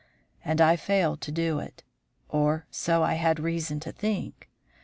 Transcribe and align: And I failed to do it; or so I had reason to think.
And 0.43 0.61
I 0.61 0.77
failed 0.77 1.21
to 1.21 1.31
do 1.31 1.59
it; 1.59 1.83
or 2.27 2.65
so 2.71 3.03
I 3.03 3.13
had 3.13 3.39
reason 3.39 3.79
to 3.81 3.91
think. 3.91 4.49